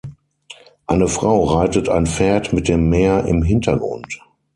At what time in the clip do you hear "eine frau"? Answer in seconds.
0.87-1.43